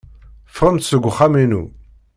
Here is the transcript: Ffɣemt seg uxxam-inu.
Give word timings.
Ffɣemt 0.53 0.85
seg 0.87 1.03
uxxam-inu. 1.09 1.63